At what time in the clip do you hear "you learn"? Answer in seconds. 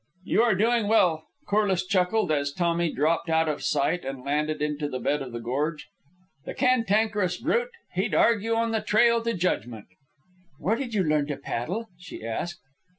10.95-11.27